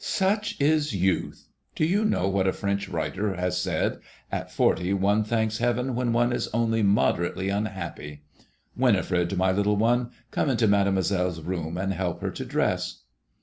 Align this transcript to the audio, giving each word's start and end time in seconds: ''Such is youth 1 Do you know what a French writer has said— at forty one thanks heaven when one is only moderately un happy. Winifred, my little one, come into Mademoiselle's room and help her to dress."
''Such 0.23 0.59
is 0.59 0.95
youth 0.95 1.47
1 1.73 1.73
Do 1.75 1.85
you 1.85 2.03
know 2.05 2.27
what 2.27 2.47
a 2.47 2.53
French 2.53 2.89
writer 2.89 3.35
has 3.35 3.61
said— 3.61 3.99
at 4.31 4.51
forty 4.51 4.93
one 4.95 5.23
thanks 5.23 5.59
heaven 5.59 5.93
when 5.93 6.11
one 6.11 6.33
is 6.33 6.47
only 6.55 6.81
moderately 6.81 7.51
un 7.51 7.65
happy. 7.67 8.23
Winifred, 8.75 9.37
my 9.37 9.51
little 9.51 9.77
one, 9.77 10.09
come 10.31 10.49
into 10.49 10.67
Mademoiselle's 10.67 11.41
room 11.41 11.77
and 11.77 11.93
help 11.93 12.21
her 12.23 12.31
to 12.31 12.43
dress." 12.43 13.03